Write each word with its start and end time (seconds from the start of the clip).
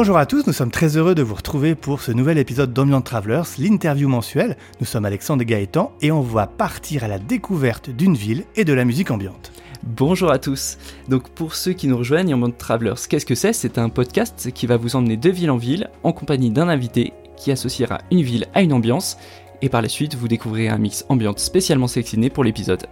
Bonjour 0.00 0.16
à 0.16 0.24
tous, 0.24 0.46
nous 0.46 0.54
sommes 0.54 0.70
très 0.70 0.96
heureux 0.96 1.14
de 1.14 1.22
vous 1.22 1.34
retrouver 1.34 1.74
pour 1.74 2.00
ce 2.00 2.10
nouvel 2.10 2.38
épisode 2.38 2.72
d'Ambient 2.72 3.02
Travelers, 3.02 3.42
l'interview 3.58 4.08
mensuelle. 4.08 4.56
Nous 4.80 4.86
sommes 4.86 5.04
Alexandre 5.04 5.44
Gaëtan 5.44 5.92
et 6.00 6.10
on 6.10 6.22
va 6.22 6.46
partir 6.46 7.04
à 7.04 7.06
la 7.06 7.18
découverte 7.18 7.90
d'une 7.90 8.14
ville 8.14 8.44
et 8.56 8.64
de 8.64 8.72
la 8.72 8.86
musique 8.86 9.10
ambiante. 9.10 9.52
Bonjour 9.82 10.30
à 10.30 10.38
tous. 10.38 10.78
Donc 11.10 11.28
pour 11.28 11.54
ceux 11.54 11.74
qui 11.74 11.86
nous 11.86 11.98
rejoignent, 11.98 12.32
Ambient 12.32 12.50
Travelers, 12.50 12.94
qu'est-ce 13.10 13.26
que 13.26 13.34
c'est? 13.34 13.52
C'est 13.52 13.76
un 13.76 13.90
podcast 13.90 14.50
qui 14.54 14.66
va 14.66 14.78
vous 14.78 14.96
emmener 14.96 15.18
de 15.18 15.28
ville 15.28 15.50
en 15.50 15.58
ville 15.58 15.90
en 16.02 16.14
compagnie 16.14 16.48
d'un 16.48 16.70
invité 16.70 17.12
qui 17.36 17.52
associera 17.52 17.98
une 18.10 18.22
ville 18.22 18.46
à 18.54 18.62
une 18.62 18.72
ambiance 18.72 19.18
et 19.60 19.68
par 19.68 19.82
la 19.82 19.90
suite 19.90 20.14
vous 20.14 20.28
découvrirez 20.28 20.70
un 20.70 20.78
mix 20.78 21.04
ambiante 21.10 21.40
spécialement 21.40 21.88
sélectionné 21.88 22.30
pour 22.30 22.42
l'épisode. 22.42 22.86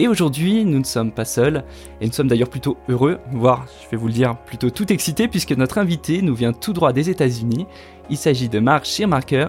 Et 0.00 0.08
aujourd'hui, 0.08 0.64
nous 0.64 0.78
ne 0.78 0.84
sommes 0.84 1.12
pas 1.12 1.26
seuls, 1.26 1.62
et 2.00 2.06
nous 2.06 2.12
sommes 2.12 2.28
d'ailleurs 2.28 2.48
plutôt 2.48 2.78
heureux, 2.88 3.18
voire, 3.32 3.66
je 3.84 3.90
vais 3.90 3.98
vous 3.98 4.06
le 4.06 4.14
dire, 4.14 4.34
plutôt 4.46 4.70
tout 4.70 4.90
excités, 4.90 5.28
puisque 5.28 5.52
notre 5.52 5.76
invité 5.76 6.22
nous 6.22 6.34
vient 6.34 6.54
tout 6.54 6.72
droit 6.72 6.94
des 6.94 7.10
États-Unis. 7.10 7.66
Il 8.08 8.16
s'agit 8.16 8.48
de 8.48 8.60
Mark 8.60 8.86
Schirmarker, 8.86 9.48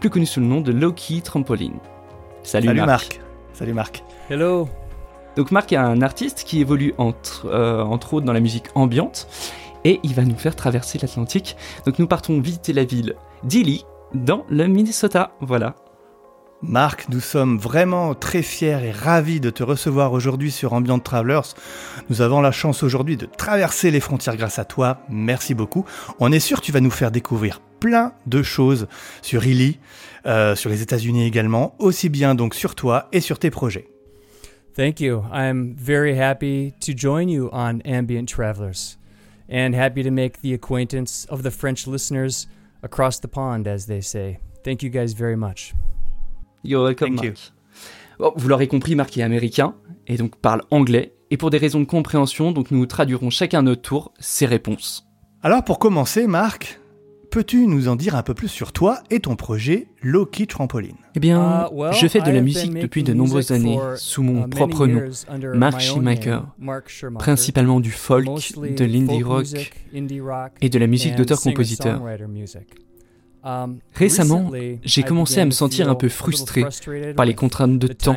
plus 0.00 0.10
connu 0.10 0.26
sous 0.26 0.40
le 0.40 0.46
nom 0.46 0.60
de 0.60 0.72
Loki 0.72 1.22
Trampoline. 1.22 1.78
Salut, 2.42 2.74
Marc. 2.74 3.20
Salut 3.52 3.74
Marc. 3.74 4.02
Hello. 4.28 4.68
Donc 5.36 5.52
Marc 5.52 5.72
est 5.72 5.76
un 5.76 6.02
artiste 6.02 6.42
qui 6.44 6.60
évolue 6.60 6.94
entre, 6.98 7.46
euh, 7.46 7.84
entre 7.84 8.14
autres 8.14 8.26
dans 8.26 8.32
la 8.32 8.40
musique 8.40 8.66
ambiante, 8.74 9.28
et 9.84 10.00
il 10.02 10.14
va 10.14 10.24
nous 10.24 10.36
faire 10.36 10.56
traverser 10.56 10.98
l'Atlantique. 10.98 11.56
Donc 11.86 12.00
nous 12.00 12.08
partons 12.08 12.40
visiter 12.40 12.72
la 12.72 12.82
ville 12.82 13.14
d'Ily, 13.44 13.84
dans 14.14 14.44
le 14.48 14.66
Minnesota. 14.66 15.30
Voilà. 15.38 15.76
Marc, 16.62 17.08
nous 17.08 17.20
sommes 17.20 17.58
vraiment 17.58 18.14
très 18.14 18.42
fiers 18.42 18.78
et 18.84 18.92
ravis 18.92 19.40
de 19.40 19.50
te 19.50 19.64
recevoir 19.64 20.12
aujourd'hui 20.12 20.52
sur 20.52 20.72
Ambient 20.72 21.00
Travelers. 21.00 21.54
Nous 22.08 22.20
avons 22.20 22.40
la 22.40 22.52
chance 22.52 22.84
aujourd'hui 22.84 23.16
de 23.16 23.26
traverser 23.26 23.90
les 23.90 23.98
frontières 23.98 24.36
grâce 24.36 24.60
à 24.60 24.64
toi. 24.64 24.98
Merci 25.08 25.54
beaucoup. 25.54 25.84
On 26.20 26.30
est 26.30 26.40
sûr 26.40 26.60
que 26.60 26.64
tu 26.64 26.70
vas 26.70 26.80
nous 26.80 26.90
faire 26.90 27.10
découvrir 27.10 27.60
plein 27.80 28.12
de 28.26 28.44
choses 28.44 28.86
sur 29.22 29.44
Illy, 29.44 29.80
euh, 30.24 30.54
sur 30.54 30.70
les 30.70 30.82
États-Unis 30.82 31.26
également, 31.26 31.74
aussi 31.80 32.08
bien 32.08 32.36
donc 32.36 32.54
sur 32.54 32.76
toi 32.76 33.08
et 33.12 33.20
sur 33.20 33.40
tes 33.40 33.50
projets. 33.50 33.88
Thank 34.76 35.00
you. 35.00 35.24
I'm 35.32 35.74
very 35.76 36.18
happy 36.18 36.72
to 36.80 36.92
join 36.96 37.28
you 37.28 37.50
on 37.52 37.80
Ambient 37.84 38.26
Travelers 38.26 38.96
and 39.50 39.74
happy 39.74 40.04
to 40.04 40.10
make 40.12 40.40
the 40.42 40.54
acquaintance 40.54 41.26
of 41.28 41.42
the 41.42 41.50
French 41.50 41.88
listeners 41.88 42.46
across 42.84 43.20
the 43.20 43.28
pond, 43.28 43.66
as 43.66 43.86
they 43.86 44.00
say. 44.00 44.38
Thank 44.64 44.82
you 44.82 44.90
guys 44.90 45.12
very 45.12 45.36
much. 45.36 45.74
You're 46.64 46.84
welcome, 46.84 47.14
Mark. 47.14 47.52
vous 48.36 48.48
l'aurez 48.48 48.68
compris, 48.68 48.94
Marc 48.94 49.16
est 49.18 49.22
américain 49.22 49.74
et 50.06 50.16
donc 50.16 50.36
parle 50.36 50.62
anglais. 50.70 51.14
Et 51.30 51.36
pour 51.36 51.50
des 51.50 51.58
raisons 51.58 51.80
de 51.80 51.86
compréhension, 51.86 52.52
donc 52.52 52.70
nous 52.70 52.86
traduirons 52.86 53.30
chacun 53.30 53.60
à 53.60 53.62
notre 53.62 53.82
tour 53.82 54.12
ses 54.20 54.46
réponses. 54.46 55.08
Alors 55.42 55.64
pour 55.64 55.78
commencer, 55.78 56.26
Marc, 56.26 56.78
peux-tu 57.32 57.66
nous 57.66 57.88
en 57.88 57.96
dire 57.96 58.14
un 58.14 58.22
peu 58.22 58.34
plus 58.34 58.48
sur 58.48 58.72
toi 58.72 59.02
et 59.10 59.18
ton 59.18 59.34
projet 59.34 59.88
Loki 60.02 60.46
Trampoline? 60.46 60.94
Eh 61.16 61.20
bien, 61.20 61.68
uh, 61.72 61.92
je 61.94 62.06
fais 62.06 62.20
de 62.20 62.30
la 62.30 62.42
musique 62.42 62.74
depuis 62.74 63.02
de 63.02 63.12
nombreuses 63.12 63.50
années 63.50 63.80
sous 63.96 64.22
mon 64.22 64.46
uh, 64.46 64.48
propre 64.48 64.86
nom, 64.86 65.02
Mark 65.54 65.80
Schumacher, 65.80 66.40
principalement 67.18 67.80
du 67.80 67.90
folk, 67.90 68.28
de 68.56 68.84
l'indie 68.84 69.22
rock 69.24 69.46
et 70.60 70.68
de 70.68 70.78
la 70.78 70.86
musique 70.86 71.16
d'auteur-compositeur. 71.16 72.00
Um, 73.44 73.78
Récemment, 73.94 74.52
j'ai 74.84 75.02
commencé 75.02 75.40
à 75.40 75.44
me 75.44 75.50
sentir 75.50 75.88
un 75.90 75.96
peu 75.96 76.08
frustré 76.08 76.64
par 77.16 77.26
les 77.26 77.34
contraintes 77.34 77.78
de 77.78 77.88
temps 77.88 78.16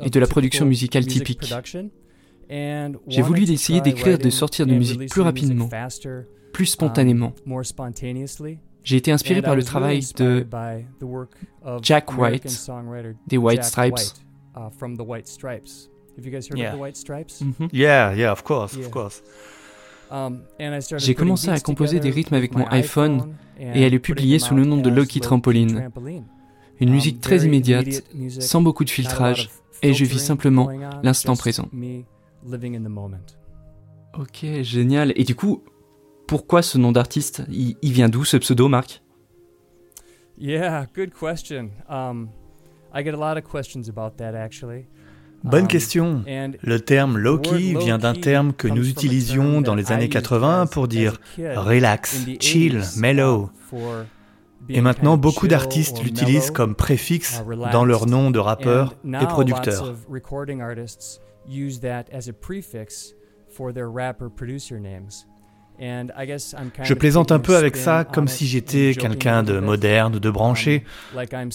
et 0.00 0.10
de 0.10 0.20
la 0.20 0.26
production 0.26 0.66
musicale 0.66 1.06
typique. 1.06 1.52
J'ai 2.48 3.22
voulu 3.22 3.50
essayer 3.50 3.80
d'écrire 3.80 4.18
de 4.18 4.30
sortir 4.30 4.66
de 4.66 4.74
musique 4.74 5.08
plus 5.08 5.20
rapidement, 5.20 5.68
plus 6.52 6.64
um, 6.64 6.66
spontanément. 6.66 7.32
J'ai 8.84 8.96
été 8.96 9.12
inspiré 9.12 9.42
par 9.42 9.54
le 9.54 9.62
travail 9.62 10.02
de 10.16 10.46
Jack 11.82 12.18
White, 12.18 12.68
des 13.28 13.38
White 13.38 13.64
Stripes. 13.64 14.00
Yeah, 17.72 18.14
yeah, 18.14 18.32
of 18.32 18.42
course, 18.42 18.76
of 18.76 18.90
course. 18.90 19.22
Um, 20.12 20.42
j'ai 20.98 21.14
commencé 21.14 21.48
à 21.48 21.58
composer 21.58 21.98
des 21.98 22.10
rythmes 22.10 22.34
avec 22.34 22.54
mon 22.54 22.66
iPhone 22.66 23.34
et 23.58 23.84
à 23.84 23.88
les 23.88 23.98
publier 23.98 24.38
sous 24.38 24.54
le 24.54 24.64
nom 24.64 24.76
de 24.76 24.90
Loki 24.90 25.20
Trampoline. 25.20 25.88
Une 26.80 26.88
um, 26.88 26.94
musique 26.94 27.20
très 27.20 27.46
immédiate, 27.46 28.04
sans 28.28 28.60
beaucoup 28.60 28.84
de 28.84 28.90
filtrage, 28.90 29.50
et 29.82 29.94
je 29.94 30.04
vis 30.04 30.18
simplement 30.18 30.68
l'instant 31.02 31.34
présent. 31.34 31.68
Ok, 34.18 34.44
génial. 34.62 35.12
Et 35.16 35.24
du 35.24 35.34
coup, 35.34 35.62
pourquoi 36.26 36.60
ce 36.60 36.76
nom 36.76 36.92
d'artiste? 36.92 37.42
Il, 37.50 37.92
vient 37.92 38.10
d'où 38.10 38.24
ce 38.24 38.36
pseudo, 38.36 38.68
Marc? 38.68 39.02
Yeah, 40.38 40.86
good 40.94 41.12
question. 41.18 41.70
Um, 41.88 42.28
I 42.92 43.02
get 43.02 43.14
a 43.14 43.16
lot 43.16 43.38
of 43.38 43.44
questions 43.44 43.88
about 43.88 44.16
that 44.18 44.34
actually. 44.34 44.86
Bonne 45.44 45.62
um, 45.62 45.68
question. 45.68 46.24
Le 46.62 46.80
terme 46.80 47.18
Loki 47.18 47.74
vient 47.76 47.98
d'un 47.98 48.14
terme 48.14 48.52
que 48.52 48.68
nous 48.68 48.88
utilisions 48.88 49.60
dans 49.60 49.74
les 49.74 49.92
années 49.92 50.08
80 50.08 50.66
pour 50.66 50.88
dire 50.88 51.20
relax, 51.38 52.26
chill, 52.40 52.82
mellow. 52.96 53.50
Et 54.68 54.80
maintenant, 54.80 55.16
beaucoup 55.16 55.48
d'artistes 55.48 56.02
l'utilisent 56.02 56.50
comme 56.50 56.74
préfixe 56.74 57.42
uh, 57.42 57.72
dans 57.72 57.84
leur 57.84 58.06
nom 58.06 58.30
de 58.30 58.38
rappeur 58.38 58.94
et 59.04 59.26
producteur. 59.26 59.94
Je 66.82 66.94
plaisante 66.94 67.32
un 67.32 67.38
peu 67.40 67.56
avec 67.56 67.76
ça 67.76 68.04
comme 68.04 68.28
si 68.28 68.46
j'étais 68.46 68.94
quelqu'un 68.96 69.42
de 69.42 69.58
moderne, 69.58 70.18
de 70.18 70.30
branché, 70.30 70.84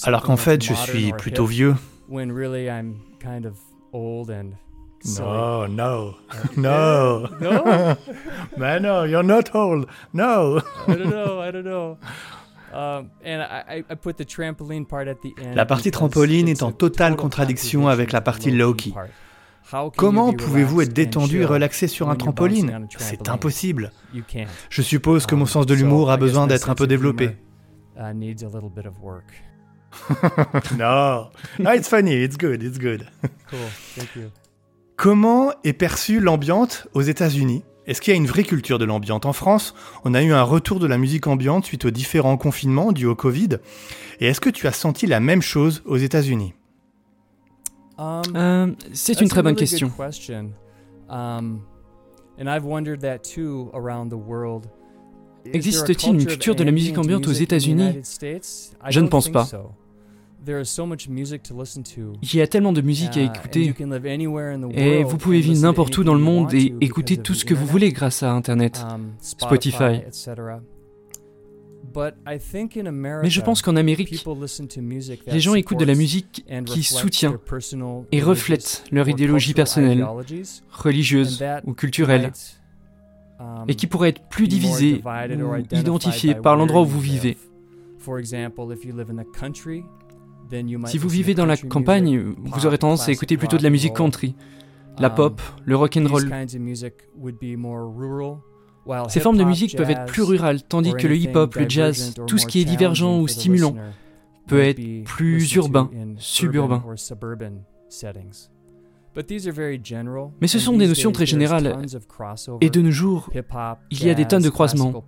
alors 0.03 0.23
qu'en 0.23 0.37
fait 0.37 0.63
je 0.63 0.73
suis 0.73 1.13
plutôt 1.13 1.45
vieux. 1.45 1.75
Old 3.93 4.29
and 4.29 4.53
no, 5.05 5.67
no, 5.67 6.15
no, 6.57 7.27
no, 7.39 7.97
man, 8.57 8.81
no, 8.81 9.03
you're 9.03 9.23
not 9.23 9.53
old. 9.55 9.87
No. 10.13 10.61
I 10.87 10.95
don't 10.95 11.09
know. 11.09 11.39
I 11.39 11.51
don't 11.51 11.63
know. 11.63 11.97
Um, 12.73 13.11
and 13.23 13.41
I, 13.41 13.83
I 13.89 13.95
put 13.95 14.17
the 14.17 14.25
trampoline 14.25 14.85
part 14.87 15.07
at 15.07 15.21
the 15.21 15.33
end 15.41 15.55
la 15.55 15.65
partie 15.65 15.89
trampoline 15.89 16.49
est 16.49 16.63
en 16.63 16.73
totale 16.73 17.15
contradiction 17.15 17.87
avec 17.87 18.11
la 18.11 18.19
partie 18.19 18.51
low-key. 18.51 18.93
Comment 19.95 20.33
pouvez-vous 20.33 20.81
être 20.81 20.93
détendu 20.93 21.41
et 21.41 21.45
relaxé 21.45 21.87
sur 21.87 22.09
un 22.09 22.15
trampoline 22.15 22.87
C'est 22.97 23.29
impossible. 23.29 23.91
Je 24.69 24.81
suppose 24.81 25.25
que 25.25 25.35
mon 25.35 25.41
um, 25.41 25.47
sens 25.47 25.65
de 25.65 25.73
l'humour 25.73 26.11
a 26.11 26.17
besoin 26.17 26.47
d'être 26.47 26.69
un 26.69 26.75
peu 26.75 26.87
développé. 26.87 27.37
No. 30.77 31.29
no, 31.59 31.71
it's 31.73 31.89
funny. 31.89 32.13
It's 32.23 32.37
good. 32.37 32.61
It's 32.63 32.77
good. 32.77 33.07
Cool. 33.49 33.59
Thank 33.95 34.15
you. 34.15 34.29
Comment 34.95 35.51
est 35.63 35.73
perçue 35.73 36.19
l'ambiante 36.19 36.87
aux 36.93 37.01
États-Unis? 37.01 37.63
Est-ce 37.85 38.01
qu'il 38.01 38.11
y 38.11 38.15
a 38.15 38.17
une 38.17 38.27
vraie 38.27 38.43
culture 38.43 38.79
de 38.79 38.85
l'ambiante 38.85 39.25
En 39.25 39.33
France, 39.33 39.73
on 40.03 40.13
a 40.13 40.21
eu 40.21 40.33
un 40.33 40.43
retour 40.43 40.79
de 40.79 40.87
la 40.87 40.97
musique 40.97 41.27
ambiante 41.27 41.65
suite 41.65 41.85
aux 41.85 41.91
différents 41.91 42.35
confinements 42.35 42.91
dus 42.91 43.05
au 43.05 43.15
Covid. 43.15 43.59
Et 44.19 44.27
est-ce 44.27 44.41
que 44.41 44.49
tu 44.49 44.67
as 44.67 44.73
senti 44.73 45.07
la 45.07 45.19
même 45.19 45.41
chose 45.41 45.81
aux 45.85 45.97
États-Unis? 45.97 46.53
Um, 47.97 48.21
euh, 48.35 48.71
C'est 48.91 49.21
une 49.21 49.29
très 49.29 49.41
bonne 49.41 49.55
question. 49.55 49.91
Um, 51.09 51.61
and 52.37 52.47
I've 52.47 52.65
wondered 52.65 53.01
that 53.01 53.19
too 53.19 53.71
around 53.73 54.09
the 54.09 54.17
world. 54.17 54.65
Existe-t-il 55.53 56.15
une 56.15 56.25
culture 56.25 56.55
de 56.55 56.63
la 56.63 56.71
musique 56.71 56.97
ambiante 56.97 57.27
aux 57.27 57.31
États-Unis? 57.31 58.01
Je 58.89 58.99
ne 58.99 59.07
pense 59.07 59.29
pas. 59.29 59.47
Il 60.45 62.35
y 62.35 62.41
a 62.41 62.47
tellement 62.47 62.73
de 62.73 62.81
musique 62.81 63.17
à 63.17 63.21
uh, 63.21 63.25
écouter. 63.25 63.73
Et 64.73 65.03
vous 65.03 65.17
pouvez 65.17 65.39
vivre 65.39 65.61
n'importe 65.61 65.97
où 65.97 66.03
dans 66.03 66.13
le 66.13 66.19
monde 66.19 66.53
et 66.53 66.73
écouter 66.81 67.17
tout 67.17 67.33
ce 67.33 67.45
que 67.45 67.53
vous 67.53 67.65
voulez 67.65 67.91
grâce 67.91 68.23
à 68.23 68.31
Internet, 68.31 68.85
um, 68.89 69.11
Spotify. 69.19 70.01
Mais 73.23 73.29
je 73.29 73.41
pense 73.41 73.61
qu'en 73.61 73.75
Amérique, 73.75 74.25
les 75.27 75.39
gens 75.39 75.55
écoutent 75.55 75.79
de 75.79 75.85
la 75.85 75.95
musique 75.95 76.45
qui 76.65 76.83
soutient 76.83 77.39
et 78.11 78.21
reflète 78.21 78.83
leur 78.91 79.09
idéologie 79.09 79.53
personnelle, 79.53 80.05
religieuse 80.71 81.43
ou 81.65 81.73
culturelle 81.73 82.31
et 83.67 83.75
qui 83.75 83.87
pourrait 83.87 84.09
être 84.09 84.27
plus 84.29 84.47
divisé 84.47 85.01
ou 85.03 85.75
identifié 85.75 86.35
par 86.35 86.55
l'endroit 86.55 86.81
où 86.81 86.85
vous 86.85 86.99
vivez. 86.99 87.37
Si 90.85 90.97
vous 90.97 91.09
vivez 91.09 91.33
dans 91.33 91.45
la 91.45 91.57
campagne, 91.57 92.19
vous 92.37 92.65
aurez 92.65 92.77
tendance 92.77 93.07
à 93.07 93.11
écouter 93.11 93.37
plutôt 93.37 93.57
de 93.57 93.63
la 93.63 93.69
musique 93.69 93.93
country, 93.93 94.35
la 94.99 95.09
pop, 95.09 95.41
le 95.65 95.75
rock 95.75 95.97
and 95.97 96.07
roll. 96.07 96.31
Ces 99.09 99.19
formes 99.19 99.37
de 99.37 99.43
musique 99.43 99.75
peuvent 99.75 99.89
être 99.89 100.05
plus 100.05 100.23
rurales, 100.23 100.63
tandis 100.63 100.93
que 100.93 101.07
le 101.07 101.17
hip-hop, 101.17 101.55
le 101.55 101.69
jazz, 101.69 102.13
tout 102.25 102.37
ce 102.37 102.45
qui 102.45 102.61
est 102.61 102.65
divergent 102.65 103.19
ou 103.19 103.27
stimulant, 103.27 103.75
peut 104.47 104.61
être 104.61 105.03
plus 105.03 105.53
urbain, 105.55 105.89
suburbain. 106.17 106.83
Mais 110.41 110.47
ce 110.47 110.59
sont 110.59 110.77
des 110.77 110.87
notions 110.87 111.11
très 111.11 111.25
générales. 111.25 111.77
Et 112.61 112.69
de 112.69 112.81
nos 112.81 112.91
jours, 112.91 113.29
il 113.91 114.05
y 114.05 114.09
a 114.09 114.13
des 114.13 114.25
tonnes 114.25 114.43
de 114.43 114.49
croisements. 114.49 115.03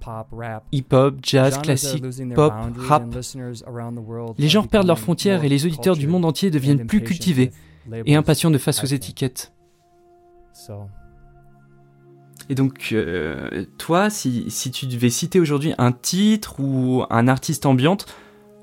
Hip-hop, 0.72 1.16
jazz, 1.22 1.60
classique, 1.60 2.04
pop, 2.34 2.54
rap. 2.78 3.04
Les 4.38 4.48
genres 4.50 4.68
perdent 4.68 4.88
leurs 4.88 5.00
frontières 5.00 5.44
et 5.44 5.50
les 5.50 5.66
auditeurs 5.66 5.96
du 5.96 6.08
monde 6.08 6.26
entier 6.26 6.52
deviennent 6.52 6.86
plus 6.86 7.04
cultivés 7.04 7.52
et 8.06 8.16
impatients 8.16 8.52
de 8.52 8.58
face 8.58 8.84
aux 8.84 8.88
étiquettes. 8.88 9.54
Et 12.52 12.56
donc, 12.56 12.90
euh, 12.94 13.66
toi, 13.78 14.10
si, 14.10 14.50
si, 14.50 14.72
tu 14.72 14.88
devais 14.88 15.12
citer 15.12 15.40
aujourd'hui 15.40 15.76
un 15.78 15.92
titre 15.92 16.60
ou 16.60 17.04
un 17.12 17.28
artiste 17.28 17.68
ambiante, 17.68 18.08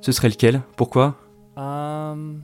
ce 0.00 0.10
serait 0.10 0.28
lequel? 0.28 0.60
Pourquoi? 0.76 1.14
Um, 1.56 2.42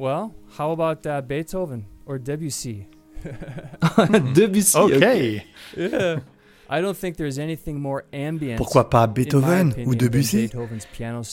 Well, 0.00 0.34
how 0.56 0.72
about 0.72 1.04
uh, 1.06 1.20
Beethoven? 1.20 1.84
Or 2.10 2.18
Debussy? 2.18 2.86
Debussy. 4.34 4.76
Ok. 4.76 5.00
Yeah. 5.76 6.20
Pourquoi 8.56 8.90
pas 8.90 9.06
Beethoven 9.08 9.74
ou 9.86 9.96
Debussy? 9.96 10.50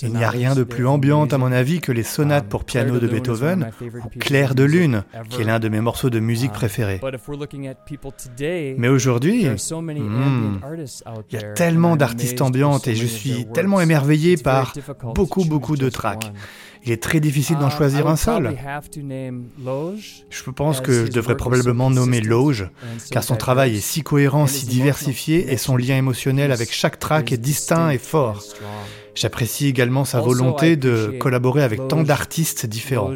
Il 0.01 0.13
n'y 0.13 0.23
a 0.23 0.31
rien 0.31 0.55
de 0.55 0.63
plus 0.63 0.87
ambiant 0.87 1.25
à 1.25 1.37
mon 1.37 1.51
avis 1.51 1.79
que 1.79 1.91
les 1.91 2.01
sonates 2.01 2.45
um, 2.45 2.49
pour 2.49 2.63
piano 2.63 2.97
de 2.97 3.07
Beethoven 3.07 3.69
ou 3.81 4.19
Clair 4.19 4.55
de 4.55 4.63
lune, 4.63 5.03
qui 5.29 5.41
est 5.41 5.43
l'un 5.43 5.59
de 5.59 5.69
mes 5.69 5.79
morceaux 5.79 6.09
de 6.09 6.19
musique 6.19 6.51
um, 6.51 6.55
préférés. 6.55 6.99
Mais 8.77 8.87
aujourd'hui, 8.87 9.47
hmm, 9.47 10.59
il 11.29 11.35
y 11.35 11.37
a 11.37 11.53
tellement 11.53 11.95
d'artistes 11.95 12.41
ambiantes 12.41 12.87
et 12.87 12.95
je 12.95 13.05
suis 13.05 13.45
tellement 13.53 13.79
émerveillé 13.79 14.37
par 14.37 14.73
beaucoup 15.13 15.45
beaucoup 15.45 15.77
de 15.77 15.89
tracks. 15.89 16.31
Il 16.87 16.93
est 16.93 17.03
très 17.03 17.19
difficile 17.19 17.57
d'en 17.57 17.67
uh, 17.67 17.71
choisir 17.71 18.07
un 18.07 18.15
seul. 18.15 18.57
Je 20.29 20.51
pense 20.51 20.79
que 20.79 21.05
je 21.05 21.11
devrais 21.11 21.35
probablement 21.35 21.89
nommer 21.89 22.21
Loge, 22.21 22.69
car 23.11 23.25
son 23.25 23.35
travail 23.35 23.75
est 23.75 23.81
si 23.81 24.03
cohérent, 24.03 24.47
si 24.47 24.65
diversifié, 24.67 25.51
et 25.51 25.57
son 25.57 25.75
lien 25.75 25.97
émotionnel 25.97 26.53
avec 26.53 26.71
chaque 26.71 26.97
track 26.97 27.33
est 27.33 27.37
distinct 27.37 27.89
et 27.89 27.97
fort. 27.97 28.41
J'apprécie 29.15 29.67
également 29.67 30.05
sa 30.05 30.21
volonté 30.21 30.77
de 30.77 31.17
collaborer 31.19 31.63
avec 31.63 31.85
tant 31.89 32.03
d'artistes 32.03 32.65
différents. 32.65 33.13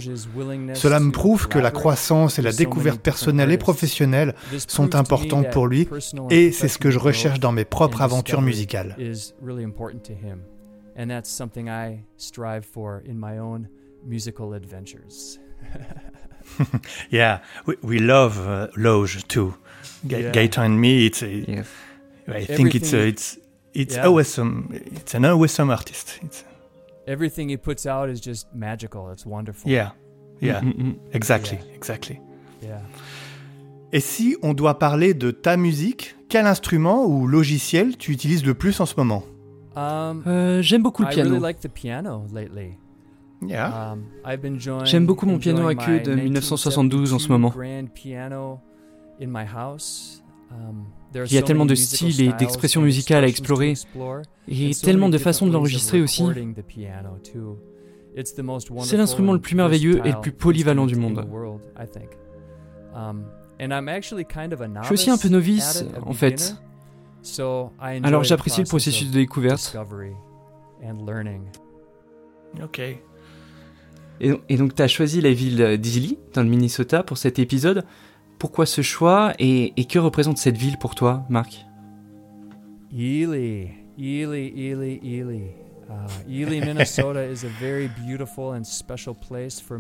Cela 0.74 1.00
me 1.00 1.12
prouve 1.12 1.48
que 1.48 1.60
la 1.60 1.72
croissance 1.72 2.40
et 2.40 2.42
la 2.42 2.52
découverte 2.52 3.00
personnelle 3.00 3.52
et 3.52 3.58
professionnelle 3.58 4.36
sont 4.68 4.96
importantes 4.96 5.50
pour 5.50 5.66
lui, 5.66 5.88
et 6.30 6.52
c'est 6.52 6.68
ce 6.68 6.78
que 6.78 6.92
je 6.92 7.00
recherche 7.00 7.40
dans 7.40 7.54
mes 7.54 7.66
propres 7.66 8.02
aventures 8.02 8.42
musicales. 8.42 8.98
And 11.02 11.10
that's 11.10 11.32
something 11.32 11.68
I 11.68 12.04
strive 12.18 12.64
for 12.64 13.02
in 13.04 13.20
my 13.20 13.40
own 13.40 13.68
musical 14.06 14.54
adventures. 14.54 15.40
yeah, 17.10 17.40
we, 17.66 17.76
we 17.82 18.00
love 18.00 18.38
uh, 18.48 18.68
Loge 18.78 19.28
too. 19.28 19.56
G- 20.06 20.22
yeah. 20.22 20.32
Gaeta 20.32 20.62
and 20.62 20.80
me, 20.80 21.08
it's 21.08 21.24
a, 21.24 21.28
yes. 21.28 21.68
I 22.28 22.46
think 22.46 22.76
it's 22.76 22.94
a, 22.94 23.08
it's 23.08 23.40
it's 23.74 23.96
yeah. 23.96 24.08
awesome. 24.08 24.70
It's 24.72 25.16
an 25.16 25.26
awesome 25.26 25.72
artist. 25.72 26.20
It's, 26.22 26.44
Everything 27.08 27.50
he 27.50 27.58
puts 27.58 27.88
out 27.88 28.10
is 28.10 28.22
just 28.22 28.54
magical. 28.54 29.10
It's 29.10 29.26
wonderful. 29.26 29.72
Yeah, 29.72 29.92
yeah, 30.40 30.62
mm-hmm. 30.62 30.92
exactly, 31.14 31.58
yeah. 31.58 31.76
exactly. 31.76 32.22
Yeah. 32.62 32.82
Et 33.92 34.02
si 34.02 34.38
on 34.44 34.54
doit 34.54 34.78
parler 34.78 35.16
de 35.16 35.32
ta 35.32 35.58
musique, 35.58 36.16
quel 36.30 36.46
instrument 36.46 37.08
ou 37.08 37.26
logiciel 37.26 37.98
tu 37.98 38.12
utilises 38.12 38.46
le 38.46 38.54
plus 38.54 38.80
en 38.80 38.86
ce 38.86 38.94
moment 38.96 39.24
Um, 39.76 40.24
euh, 40.28 40.62
J'aime 40.62 40.84
beaucoup 40.84 41.04
le 41.04 41.10
piano. 41.10 41.36
Um, 43.44 44.04
J'aime 44.84 45.06
beaucoup 45.06 45.26
mon 45.26 45.40
piano 45.40 45.68
à 45.68 45.76
queue 45.76 46.00
de 46.02 46.14
1972 46.14 47.14
en 47.14 47.20
ce 47.20 47.30
moment. 47.30 47.54
Um, 47.56 47.88
Il 51.14 51.34
y 51.34 51.38
a 51.38 51.42
tellement 51.42 51.66
de 51.66 51.76
styles 51.76 52.22
et 52.22 52.34
d'expressions 52.34 52.82
musicales 52.82 53.24
à 53.24 53.28
explorer 53.28 53.74
et 54.48 54.72
tellement 54.76 55.10
de 55.10 55.18
façons 55.18 55.48
de 55.48 55.54
l'enregistrer 55.54 56.02
aussi. 56.02 56.24
C'est 58.82 58.98
l'instrument 58.98 59.34
le 59.34 59.40
plus 59.40 59.56
merveilleux 59.56 60.06
et 60.06 60.12
le 60.12 60.20
plus 60.20 60.34
polyvalent 60.34 60.86
du 60.86 60.96
monde. 60.96 61.26
Je 63.60 64.86
suis 64.86 64.94
aussi 64.94 65.10
un 65.10 65.18
peu 65.18 65.30
novice, 65.30 65.86
en 66.06 66.14
fait. 66.14 66.56
Alors 68.04 68.24
j'apprécie 68.24 68.62
le 68.62 68.68
processus 68.68 69.10
de 69.10 69.14
découverte. 69.14 69.76
Ok. 72.62 72.82
Et, 74.20 74.58
donc 74.58 74.76
tu 74.76 74.82
as 74.82 74.88
choisi 74.88 75.22
la 75.22 75.34
ville 75.34 75.80
d'Ely, 75.80 76.20
dans 76.34 76.44
le 76.44 76.50
Minnesota, 76.50 77.04
pour 77.04 77.18
cet 77.18 77.40
épisode. 77.40 77.84
Pourquoi 78.38 78.66
ce 78.66 78.82
choix 78.82 79.34
et, 79.40 79.74
et 79.78 79.86
que 79.86 80.00
représente 80.00 80.38
cette 80.38 80.58
ville 80.58 80.78
pour 80.78 80.96
toi, 80.96 81.26
Marc? 81.30 81.66
Ely, 82.92 83.70
Ely, 83.98 84.54
Ely, 84.56 85.00
Ely. 85.04 85.71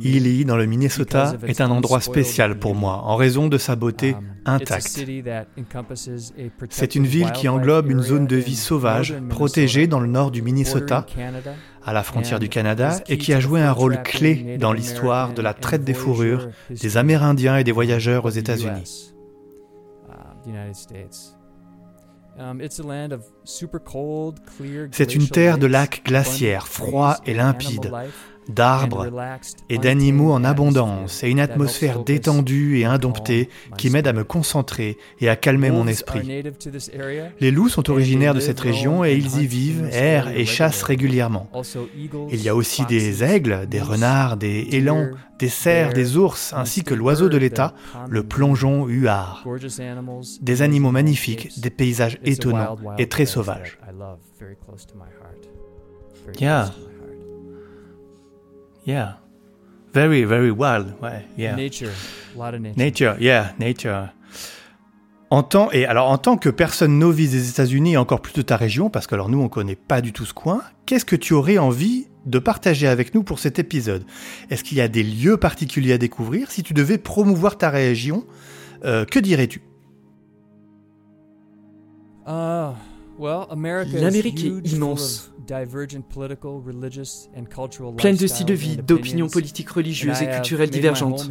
Ely, 0.03 0.45
dans 0.45 0.57
le 0.57 0.65
Minnesota, 0.65 1.35
est 1.47 1.61
un 1.61 1.71
endroit 1.71 2.01
spécial 2.01 2.57
pour 2.59 2.75
moi 2.75 3.01
en 3.03 3.15
raison 3.15 3.47
de 3.47 3.57
sa 3.57 3.75
beauté 3.75 4.13
um, 4.13 4.23
intacte. 4.45 5.05
C'est 6.69 6.95
une 6.95 7.05
ville 7.05 7.31
qui 7.31 7.47
englobe 7.47 7.89
une 7.89 8.01
zone 8.01 8.27
de 8.27 8.35
vie 8.35 8.55
sauvage 8.55 9.15
protégée 9.29 9.87
dans 9.87 9.99
le 9.99 10.07
nord 10.07 10.31
du 10.31 10.41
Minnesota, 10.41 11.05
à 11.83 11.93
la 11.93 12.03
frontière 12.03 12.39
du 12.39 12.49
Canada, 12.49 12.99
et 13.07 13.17
qui 13.17 13.33
a 13.33 13.39
joué 13.39 13.61
un 13.61 13.71
rôle 13.71 14.01
clé 14.03 14.57
dans 14.59 14.73
l'histoire 14.73 15.33
de 15.33 15.41
la 15.41 15.53
traite 15.53 15.83
des 15.83 15.93
fourrures 15.93 16.49
des 16.69 16.97
Amérindiens 16.97 17.57
et 17.57 17.63
des 17.63 17.71
voyageurs 17.71 18.25
aux 18.25 18.29
États-Unis. 18.29 19.13
Um, 22.39 22.61
C'est 24.91 25.15
une 25.15 25.27
terre 25.27 25.57
de 25.57 25.67
lacs 25.67 26.03
glaciaires, 26.05 26.67
froids 26.67 27.19
et 27.25 27.33
limpides, 27.33 27.91
d'arbres 28.49 29.07
et 29.69 29.77
d'animaux 29.77 30.31
en 30.31 30.43
abondance 30.43 31.23
et 31.23 31.29
une 31.29 31.39
atmosphère 31.39 32.03
détendue 32.03 32.79
et 32.79 32.85
indomptée 32.85 33.49
qui 33.77 33.89
m'aide 33.89 34.07
à 34.07 34.13
me 34.13 34.23
concentrer 34.23 34.97
et 35.19 35.29
à 35.29 35.35
calmer 35.35 35.71
mon 35.71 35.87
esprit. 35.87 36.43
Les 37.39 37.51
loups 37.51 37.69
sont 37.69 37.89
originaires 37.89 38.33
de 38.33 38.39
cette 38.39 38.59
région 38.59 39.05
et 39.05 39.13
ils 39.13 39.41
y 39.41 39.47
vivent, 39.47 39.89
errent 39.91 40.29
et 40.29 40.45
chassent 40.45 40.83
régulièrement. 40.83 41.49
Il 42.31 42.41
y 42.41 42.49
a 42.49 42.55
aussi 42.55 42.85
des 42.85 43.23
aigles, 43.23 43.67
des 43.67 43.81
renards, 43.81 44.37
des 44.37 44.67
élans, 44.71 45.09
des 45.39 45.49
cerfs, 45.49 45.93
des 45.93 46.17
ours, 46.17 46.53
ainsi 46.53 46.83
que 46.83 46.93
l'oiseau 46.93 47.29
de 47.29 47.37
l'État, 47.37 47.73
le 48.09 48.23
plongeon 48.23 48.85
huard. 48.87 49.45
Des 50.41 50.61
animaux 50.61 50.91
magnifiques, 50.91 51.59
des 51.59 51.69
paysages 51.69 52.19
étonnants 52.23 52.77
et 52.97 53.09
très 53.09 53.25
sauvages. 53.25 53.79
Yeah. 58.85 59.17
Very, 59.93 60.23
very 60.23 60.51
wild. 60.51 60.93
Ouais, 61.01 61.25
yeah. 61.37 61.55
Nature. 61.55 61.91
A 62.35 62.37
lot 62.37 62.55
of 62.55 62.61
nature. 62.61 62.77
Nature, 62.77 63.15
yeah, 63.19 63.53
nature. 63.59 64.09
En 65.29 65.43
tant, 65.43 65.71
et 65.71 65.85
alors, 65.85 66.09
en 66.09 66.17
tant 66.17 66.37
que 66.37 66.49
personne 66.49 66.99
novice 66.99 67.31
des 67.31 67.49
États-Unis 67.49 67.93
et 67.93 67.97
encore 67.97 68.21
plus 68.21 68.33
de 68.33 68.41
ta 68.41 68.57
région, 68.57 68.89
parce 68.89 69.07
que 69.07 69.15
alors 69.15 69.29
nous, 69.29 69.39
on 69.39 69.47
connaît 69.47 69.77
pas 69.77 70.01
du 70.01 70.11
tout 70.11 70.25
ce 70.25 70.33
coin, 70.33 70.61
qu'est-ce 70.85 71.05
que 71.05 71.15
tu 71.15 71.33
aurais 71.33 71.57
envie 71.57 72.07
de 72.25 72.37
partager 72.37 72.87
avec 72.87 73.15
nous 73.15 73.23
pour 73.23 73.39
cet 73.39 73.57
épisode? 73.57 74.03
Est-ce 74.49 74.63
qu'il 74.63 74.77
y 74.77 74.81
a 74.81 74.89
des 74.89 75.03
lieux 75.03 75.37
particuliers 75.37 75.93
à 75.93 75.97
découvrir? 75.97 76.51
Si 76.51 76.63
tu 76.63 76.73
devais 76.73 76.97
promouvoir 76.97 77.57
ta 77.57 77.69
région, 77.69 78.25
euh, 78.83 79.05
que 79.05 79.19
dirais-tu? 79.19 79.61
Uh, 82.27 82.73
L'Amérique 83.19 84.43
est 84.43 84.71
immense 84.73 85.30
pleine 87.97 88.15
de 88.15 88.27
styles 88.27 88.45
de 88.45 88.53
vie, 88.53 88.77
d'opinions 88.77 89.27
politiques 89.27 89.69
religieuses 89.69 90.21
et 90.21 90.29
culturelles 90.29 90.69
divergentes. 90.69 91.29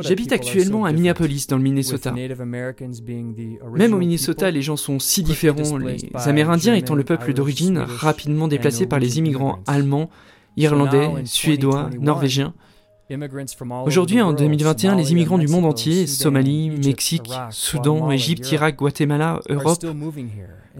J'habite 0.00 0.32
actuellement 0.32 0.84
à 0.84 0.92
Minneapolis, 0.92 1.46
dans 1.46 1.56
le 1.56 1.62
Minnesota. 1.62 2.12
Même 2.12 3.94
au 3.94 3.98
Minnesota, 3.98 4.50
les 4.50 4.62
gens 4.62 4.76
sont 4.76 4.98
si 4.98 5.22
différents, 5.22 5.78
les 5.78 6.10
Amérindiens 6.14 6.74
étant 6.74 6.94
le 6.94 7.04
peuple 7.04 7.32
d'origine 7.32 7.78
rapidement 7.78 8.48
déplacé 8.48 8.86
par 8.86 8.98
les 8.98 9.18
immigrants 9.18 9.60
allemands, 9.66 10.10
irlandais, 10.56 11.08
suédois, 11.24 11.90
norvégiens. 12.00 12.54
Aujourd'hui, 13.84 14.20
en 14.22 14.32
2021, 14.32 14.96
les 14.96 15.12
immigrants 15.12 15.38
du 15.38 15.48
monde 15.48 15.66
entier, 15.66 16.06
Somalie, 16.06 16.70
Mexique, 16.70 17.30
Soudan, 17.50 18.10
Égypte, 18.10 18.50
Irak, 18.50 18.76
Guatemala, 18.76 19.40
Europe, 19.48 19.84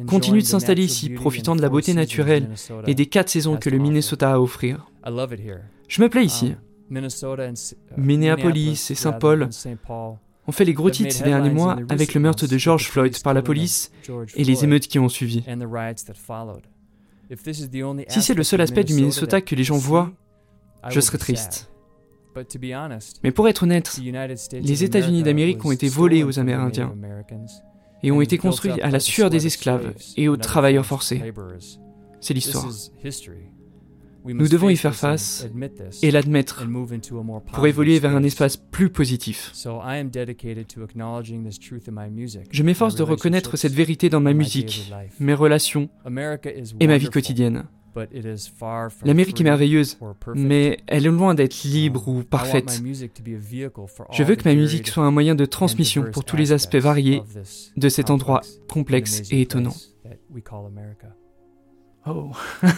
continuent 0.07 0.41
de 0.41 0.47
s'installer 0.47 0.85
ici, 0.85 1.11
profitant 1.11 1.57
de 1.57 1.63
la 1.63 1.69
beauté 1.69 1.95
naturelle 1.95 2.49
et 2.87 2.95
des 2.95 3.07
quatre 3.07 3.29
saisons 3.29 3.57
que 3.57 3.71
le 3.71 3.79
Minnesota 3.79 4.31
a 4.31 4.35
à 4.35 4.39
offrir. 4.41 4.87
Je 5.89 6.03
me 6.03 6.09
plais 6.09 6.25
ici. 6.25 6.55
Um, 6.91 6.99
uh, 6.99 8.01
Minneapolis 8.01 8.91
et 8.91 8.95
Saint 8.95 9.13
Paul. 9.13 9.49
Ont 10.49 10.53
fait 10.53 10.65
les 10.65 10.75
gros 10.75 10.91
titres 10.91 11.13
ces 11.13 11.23
derniers 11.23 11.51
mois 11.51 11.77
avec 11.89 12.15
le 12.15 12.21
meurtre 12.21 12.49
de 12.49 12.59
George 12.59 12.89
Floyd 12.89 13.17
par 13.23 13.33
la 13.33 13.43
police 13.43 13.93
et 14.35 14.45
les 14.45 14.65
émeutes 14.65 14.89
qui 14.89 14.99
ont 14.99 15.09
suivi. 15.09 15.45
Si 18.09 18.23
c'est 18.23 18.35
le 18.35 18.43
seul 18.43 18.61
aspect 18.61 18.85
du 18.85 18.95
Minnesota 18.95 19.41
que 19.41 19.55
les 19.55 19.65
gens 19.65 19.79
voient, 19.79 20.11
je 20.89 21.01
serais 21.01 21.19
triste. 21.19 21.71
Mais 23.23 23.31
pour 23.31 23.49
être 23.49 23.63
honnête, 23.65 24.01
les 24.53 24.85
États-Unis 24.85 25.23
d'Amérique 25.23 25.65
ont 25.65 25.71
été 25.71 25.89
volés 25.89 26.25
aux 26.25 26.39
Amérindiens 26.39 26.95
et 28.03 28.11
ont 28.11 28.21
été 28.21 28.39
construits 28.39 28.81
à 28.81 28.91
la 28.91 29.01
sueur 29.01 29.31
des 29.31 29.47
esclaves 29.47 29.95
et 30.17 30.29
aux 30.29 30.37
travailleurs 30.37 30.87
forcés. 30.87 31.23
C'est 32.21 32.35
l'histoire. 32.35 32.69
Nous 34.25 34.49
devons 34.49 34.69
y 34.69 34.77
faire 34.77 34.95
face 34.95 35.49
et 36.03 36.11
l'admettre 36.13 36.65
pour 37.53 37.67
évoluer 37.67 37.99
vers 37.99 38.15
un 38.15 38.23
espace 38.23 38.57
plus 38.57 38.89
positif. 38.89 39.53
Je 42.51 42.63
m'efforce 42.63 42.95
de 42.95 43.03
reconnaître 43.03 43.57
cette 43.57 43.73
vérité 43.73 44.09
dans 44.09 44.21
ma 44.21 44.33
musique, 44.33 44.93
mes 45.19 45.35
relations 45.35 45.89
et 46.79 46.87
ma 46.87 46.99
vie 46.99 47.11
quotidienne. 47.11 47.65
L'Amérique 49.05 49.41
est 49.41 49.45
merveilleuse, 49.45 49.99
mais 50.35 50.79
elle 50.87 51.07
est 51.07 51.11
loin 51.11 51.35
d'être 51.35 51.63
libre 51.65 52.09
ou 52.09 52.23
parfaite. 52.23 52.83
Je 54.13 54.23
veux 54.23 54.35
que 54.35 54.49
ma 54.49 54.55
musique 54.55 54.89
soit 54.89 55.05
un 55.05 55.11
moyen 55.11 55.35
de 55.35 55.45
transmission 55.45 56.05
pour 56.11 56.25
tous 56.25 56.37
les 56.37 56.53
aspects 56.53 56.77
variés 56.77 57.23
de 57.77 57.89
cet 57.89 58.11
endroit 58.11 58.41
complexe 58.69 59.23
et 59.31 59.43
étonnant. 59.43 59.75
Oh. 62.05 62.33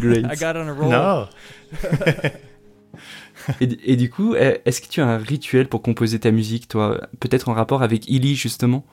Great. 0.00 0.24
I 0.24 0.36
got 0.36 0.56
on 0.56 0.68
a 0.68 0.72
roll. 0.72 0.90
Non. 0.90 1.28
et, 3.60 3.92
et, 3.92 3.96
du 3.96 4.10
coup, 4.10 4.36
est-ce 4.36 4.80
que 4.80 4.86
tu 4.86 5.00
as 5.00 5.08
un 5.08 5.16
rituel 5.18 5.68
pour 5.68 5.82
composer 5.82 6.20
ta 6.20 6.30
musique, 6.30 6.68
toi? 6.68 7.00
Peut-être 7.18 7.48
en 7.48 7.52
rapport 7.52 7.82
avec 7.82 8.08
Illy, 8.08 8.36
justement? 8.36 8.84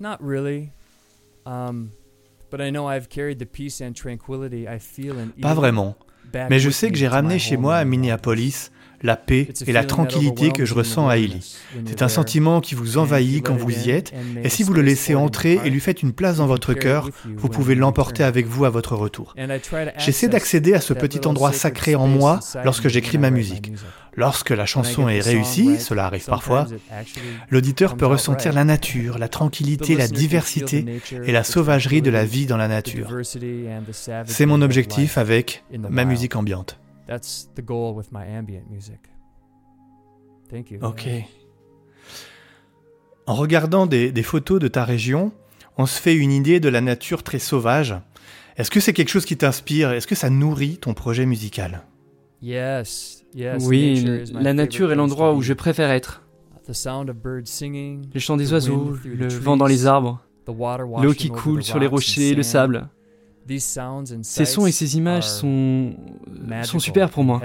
Not 0.00 0.16
really. 0.20 0.72
Um, 1.46 1.90
but 2.52 2.60
I 2.60 2.70
know 2.70 2.86
I've 2.86 3.08
carried 3.08 3.38
the 3.38 3.46
peace 3.46 3.80
and 3.80 3.96
tranquility 3.96 4.68
I 4.68 4.78
feel 4.78 5.18
in 5.18 5.32
Pas 5.40 5.54
vraiment. 5.54 5.96
Mais 6.34 6.60
je 6.60 6.70
sais 6.70 6.90
que 6.90 6.96
j'ai 6.96 7.08
ramené 7.08 7.38
chez 7.38 7.56
moi 7.56 7.76
à 7.76 7.84
Minneapolis 7.84 8.70
la 9.02 9.16
paix 9.16 9.48
et 9.66 9.72
la 9.72 9.84
tranquillité 9.84 10.50
que 10.50 10.64
je 10.64 10.74
ressens 10.74 11.08
à 11.08 11.18
Illy. 11.18 11.56
C'est 11.86 12.02
un 12.02 12.08
sentiment 12.08 12.60
qui 12.60 12.74
vous 12.74 12.98
envahit 12.98 13.44
quand 13.44 13.56
vous 13.56 13.86
y 13.86 13.90
êtes, 13.90 14.12
et 14.42 14.48
si 14.48 14.62
vous 14.62 14.72
le 14.72 14.82
laissez 14.82 15.14
entrer 15.14 15.60
et 15.64 15.70
lui 15.70 15.80
faites 15.80 16.02
une 16.02 16.12
place 16.12 16.36
dans 16.36 16.46
votre 16.46 16.74
cœur, 16.74 17.10
vous 17.36 17.48
pouvez 17.48 17.74
l'emporter 17.74 18.24
avec 18.24 18.46
vous 18.46 18.64
à 18.64 18.70
votre 18.70 18.96
retour. 18.96 19.34
J'essaie 19.98 20.28
d'accéder 20.28 20.74
à 20.74 20.80
ce 20.80 20.92
petit 20.92 21.26
endroit 21.26 21.52
sacré 21.52 21.94
en 21.94 22.06
moi 22.06 22.40
lorsque 22.64 22.88
j'écris 22.88 23.18
ma 23.18 23.30
musique. 23.30 23.72
Lorsque 24.14 24.50
la 24.50 24.66
chanson 24.66 25.08
est 25.08 25.20
réussie, 25.20 25.80
cela 25.80 26.04
arrive 26.04 26.26
parfois, 26.26 26.66
l'auditeur 27.48 27.96
peut 27.96 28.06
ressentir 28.06 28.52
la 28.52 28.64
nature, 28.64 29.18
la 29.18 29.28
tranquillité, 29.28 29.94
la 29.94 30.08
diversité 30.08 30.84
et 31.24 31.32
la 31.32 31.44
sauvagerie 31.44 32.02
de 32.02 32.10
la 32.10 32.24
vie 32.24 32.46
dans 32.46 32.58
la 32.58 32.68
nature. 32.68 33.08
C'est 34.26 34.46
mon 34.46 34.60
objectif 34.60 35.16
avec 35.16 35.64
ma 35.72 36.04
musique 36.04 36.36
ambiante. 36.36 36.78
That's 37.06 37.48
the 37.54 37.64
goal 37.64 37.94
with 37.94 38.12
my 38.12 38.24
ambient 38.26 38.70
music. 38.70 39.00
Thank 40.50 40.70
you. 40.70 40.78
Ok. 40.82 41.08
En 43.26 43.34
regardant 43.34 43.86
des, 43.86 44.12
des, 44.12 44.22
photos 44.22 44.60
de 44.60 44.68
ta 44.68 44.84
région, 44.84 45.32
on 45.78 45.86
se 45.86 46.00
fait 46.00 46.14
une 46.14 46.32
idée 46.32 46.60
de 46.60 46.68
la 46.68 46.80
nature 46.80 47.22
très 47.22 47.38
sauvage. 47.38 47.94
Est-ce 48.56 48.70
que 48.70 48.80
c'est 48.80 48.92
quelque 48.92 49.08
chose 49.08 49.24
qui 49.24 49.36
t'inspire? 49.36 49.92
Est-ce 49.92 50.06
que 50.06 50.14
ça 50.14 50.28
nourrit 50.28 50.78
ton 50.78 50.94
projet 50.94 51.24
musical? 51.24 51.82
Yes, 52.42 53.24
yes. 53.34 53.64
Oui, 53.64 54.04
la 54.32 54.52
nature 54.52 54.92
est 54.92 54.96
l'endroit 54.96 55.34
où 55.34 55.42
je 55.42 55.52
préfère 55.52 55.90
être. 55.90 56.22
Les 56.68 58.20
chants 58.20 58.36
des 58.36 58.52
oiseaux, 58.52 58.96
le 59.04 59.28
vent 59.28 59.56
dans 59.56 59.66
les 59.66 59.86
arbres, 59.86 60.20
l'eau 60.46 61.12
qui 61.12 61.28
coule 61.30 61.62
sur 61.62 61.78
les 61.78 61.86
rochers, 61.86 62.34
le 62.34 62.42
sable. 62.42 62.88
Ces 64.22 64.44
sons 64.44 64.66
et 64.66 64.72
ces 64.72 64.96
images 64.96 65.28
sont, 65.28 65.94
sont 66.64 66.78
super 66.78 67.10
pour 67.10 67.24
moi. 67.24 67.40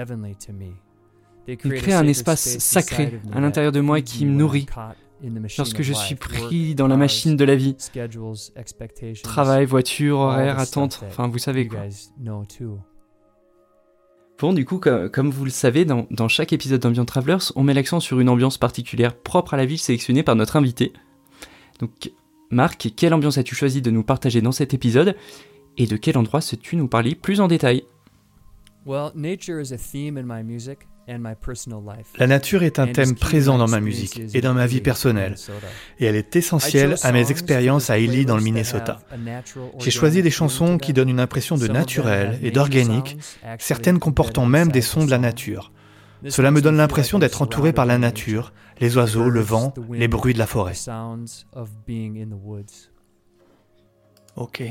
Ils 1.46 1.56
créent 1.56 1.94
un 1.94 2.06
espace 2.06 2.58
sacré 2.58 3.20
à 3.32 3.40
l'intérieur 3.40 3.72
de 3.72 3.80
moi 3.80 4.00
qui 4.00 4.26
me 4.26 4.32
nourrit 4.32 4.66
lorsque 5.56 5.82
je 5.82 5.92
suis 5.92 6.14
pris 6.14 6.74
dans 6.74 6.86
la 6.88 6.96
machine 6.96 7.36
de 7.36 7.44
la 7.44 7.56
vie. 7.56 7.76
Travail, 9.22 9.64
voiture, 9.64 10.18
horaire, 10.18 10.58
attente, 10.58 11.02
enfin 11.06 11.28
vous 11.28 11.38
savez 11.38 11.66
quoi. 11.66 11.80
Bon, 14.40 14.52
du 14.52 14.64
coup, 14.64 14.78
comme, 14.78 15.30
vous 15.30 15.44
le 15.44 15.50
savez, 15.50 15.84
dans, 15.84 16.06
dans 16.12 16.28
chaque 16.28 16.52
épisode 16.52 16.80
d'Ambient 16.80 17.04
Travelers, 17.04 17.50
on 17.56 17.64
met 17.64 17.74
l'accent 17.74 17.98
sur 17.98 18.20
une 18.20 18.28
ambiance 18.28 18.56
particulière 18.56 19.16
propre 19.16 19.54
à 19.54 19.56
la 19.56 19.66
ville 19.66 19.80
sélectionnée 19.80 20.22
par 20.22 20.36
notre 20.36 20.54
invité. 20.54 20.92
Donc, 21.80 22.12
Marc, 22.50 22.92
quelle 22.96 23.14
ambiance 23.14 23.36
as-tu 23.36 23.56
choisi 23.56 23.82
de 23.82 23.90
nous 23.90 24.04
partager 24.04 24.40
dans 24.40 24.52
cet 24.52 24.74
épisode? 24.74 25.16
Et 25.78 25.86
de 25.86 25.96
quel 25.96 26.18
endroit 26.18 26.40
sais-tu 26.40 26.76
nous 26.76 26.88
parler 26.88 27.14
plus 27.14 27.40
en 27.40 27.48
détail 27.48 27.84
la 32.18 32.26
nature 32.26 32.62
est 32.62 32.78
un 32.78 32.86
thème 32.86 33.14
présent 33.14 33.56
dans 33.56 33.66
ma 33.66 33.80
musique 33.80 34.20
et 34.34 34.42
dans 34.42 34.52
ma 34.52 34.66
vie 34.66 34.82
personnelle, 34.82 35.36
et 35.98 36.04
elle 36.04 36.16
est 36.16 36.36
essentielle 36.36 36.96
à 37.02 37.12
mes 37.12 37.30
expériences 37.30 37.88
à 37.88 37.98
Ely 37.98 38.26
dans 38.26 38.36
le 38.36 38.42
Minnesota. 38.42 39.00
J'ai 39.78 39.90
choisi 39.90 40.22
des 40.22 40.30
chansons 40.30 40.76
qui 40.76 40.92
donnent 40.92 41.08
une 41.08 41.20
impression 41.20 41.56
de 41.56 41.66
naturel 41.66 42.38
et 42.42 42.50
d'organique, 42.50 43.16
certaines 43.58 43.98
comportant 43.98 44.44
même 44.44 44.70
des 44.70 44.82
sons 44.82 45.06
de 45.06 45.10
la 45.10 45.18
nature. 45.18 45.72
Cela 46.28 46.50
me 46.50 46.60
donne 46.60 46.76
l'impression 46.76 47.18
d'être 47.18 47.40
entouré 47.40 47.72
par 47.72 47.86
la 47.86 47.96
nature, 47.96 48.52
les 48.80 48.96
oiseaux, 48.96 49.30
le 49.30 49.40
vent, 49.40 49.72
les 49.90 50.08
bruits 50.08 50.34
de 50.34 50.38
la 50.38 50.46
forêt. 50.46 50.74
Ok. 54.36 54.62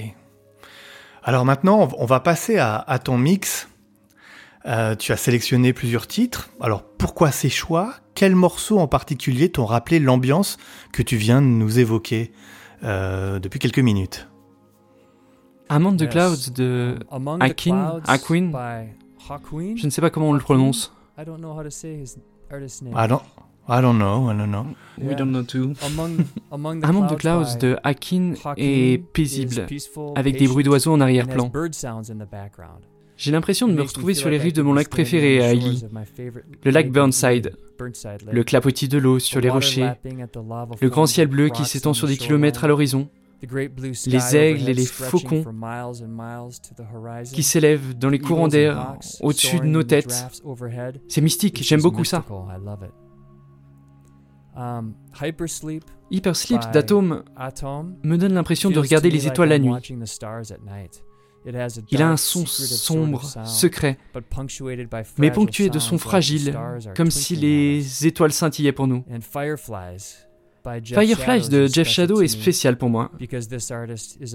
Alors 1.27 1.43
maintenant, 1.43 1.89
on 1.97 2.05
va 2.05 2.21
passer 2.21 2.57
à, 2.57 2.99
ton 3.03 3.17
mix. 3.17 3.67
Euh, 4.65 4.95
tu 4.95 5.11
as 5.11 5.17
sélectionné 5.17 5.73
plusieurs 5.73 6.07
titres. 6.07 6.49
Alors 6.61 6.83
pourquoi 6.83 7.31
ces 7.31 7.49
choix? 7.49 7.95
Quels 8.15 8.33
morceaux 8.33 8.79
en 8.79 8.87
particulier 8.87 9.49
t'ont 9.49 9.65
rappelé 9.65 9.99
l'ambiance 9.99 10.57
que 10.93 11.01
tu 11.01 11.17
viens 11.17 11.41
de 11.41 11.47
nous 11.47 11.79
évoquer 11.79 12.31
euh, 12.85 13.39
depuis 13.39 13.59
quelques 13.59 13.79
minutes? 13.79 14.29
Among 15.67 15.97
the 15.97 16.07
Clouds 16.07 16.49
de 16.55 16.97
Akin, 17.41 17.99
Aquin. 18.07 18.51
Je 19.75 19.85
ne 19.85 19.89
sais 19.89 19.99
pas 19.99 20.09
comment 20.09 20.29
on 20.29 20.33
le 20.33 20.39
prononce. 20.39 20.93
I 21.17 21.25
don't, 21.25 21.43
I 23.69 23.81
don't 23.81 23.97
know, 23.97 24.29
I 24.29 24.37
don't 24.37 24.51
know. 24.51 24.65
We 24.97 25.13
don't 25.13 25.31
know 25.31 25.43
too. 25.43 25.73
Among 26.51 27.09
the, 27.09 27.15
Clouds 27.17 27.57
de 27.57 27.77
Hakin 27.83 28.33
est 28.55 29.03
paisible, 29.11 29.67
avec 30.15 30.37
des 30.37 30.47
bruits 30.47 30.63
d'oiseaux 30.63 30.93
en 30.93 31.01
arrière-plan. 31.01 31.51
J'ai 33.17 33.31
l'impression 33.31 33.67
de 33.67 33.73
me 33.73 33.81
retrouver 33.81 34.13
sur 34.13 34.29
les 34.29 34.37
rives 34.37 34.53
de 34.53 34.61
mon 34.61 34.73
lac 34.73 34.89
préféré 34.89 35.41
à 35.43 35.53
Ely, 35.53 35.83
le 36.63 36.71
lac 36.71 36.91
Burnside. 36.91 37.57
Le 38.31 38.43
clapotis 38.43 38.87
de 38.87 38.97
l'eau 38.97 39.19
sur 39.19 39.41
les 39.41 39.49
rochers, 39.49 39.91
le 40.81 40.89
grand 40.89 41.05
ciel 41.05 41.27
bleu 41.27 41.49
qui 41.49 41.65
s'étend 41.65 41.93
sur 41.93 42.07
des 42.07 42.17
kilomètres 42.17 42.63
à 42.63 42.67
l'horizon, 42.67 43.09
les 44.05 44.35
aigles 44.35 44.69
et 44.69 44.73
les 44.73 44.85
faucons 44.85 45.43
qui 47.33 47.43
s'élèvent 47.43 47.97
dans 47.97 48.09
les 48.09 48.19
courants 48.19 48.47
d'air 48.47 48.95
au-dessus 49.21 49.59
de 49.59 49.65
nos 49.65 49.83
têtes. 49.83 50.25
C'est 51.07 51.21
mystique, 51.21 51.63
j'aime 51.63 51.81
beaucoup 51.81 52.05
ça. 52.05 52.23
Um, 54.57 54.95
Hypersleep, 55.21 55.83
d'Atom 56.73 57.23
me 58.03 58.17
donne 58.17 58.33
l'impression 58.33 58.71
de 58.71 58.79
regarder 58.79 59.11
les 59.11 59.27
étoiles 59.27 59.49
la 59.49 59.59
nuit. 59.59 59.71
Il 61.91 62.01
a 62.01 62.09
un 62.09 62.17
son 62.17 62.45
sombre, 62.45 63.23
secret, 63.45 63.97
mais 65.17 65.31
ponctué 65.31 65.69
de 65.69 65.79
sons 65.79 65.99
fragiles, 65.99 66.57
comme 66.95 67.11
si 67.11 67.35
les 67.35 68.07
étoiles 68.07 68.33
scintillaient 68.33 68.71
pour 68.71 68.87
nous. 68.87 69.05
Fireflies 70.83 71.49
de 71.49 71.67
Jeff 71.67 71.87
Shadow 71.87 72.21
est 72.21 72.27
spécial 72.27 72.77
pour 72.77 72.89
moi, 72.89 73.11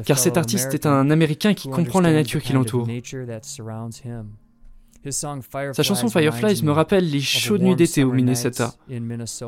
car 0.07 0.19
cet 0.19 0.37
artiste 0.37 0.73
est 0.73 0.87
un 0.87 1.11
Américain 1.11 1.53
qui 1.53 1.69
comprend 1.69 2.01
la 2.01 2.13
nature 2.13 2.41
qui 2.41 2.53
l'entoure. 2.53 2.87
Sa 5.11 5.83
chanson 5.83 6.09
Fireflies 6.09 6.63
me 6.63 6.71
rappelle 6.71 7.11
les 7.11 7.21
chaudes 7.21 7.63
nuits 7.63 7.77
d'été 7.77 8.05
au 8.05 8.13
Minnesota, 8.13 8.75